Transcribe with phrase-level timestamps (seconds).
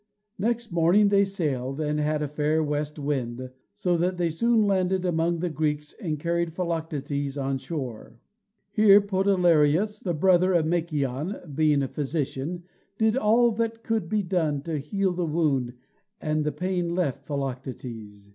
[0.39, 5.05] Next morning they sailed, and had a fair west wind, so that they soon landed
[5.05, 8.17] among the Greeks and carried Philoctetes on shore.
[8.71, 12.63] Here Podaleirius, the brother of Machaon, being a physician,
[12.97, 15.75] did all that could be done to heal the wound,
[16.19, 18.29] and the pain left Philoctetes.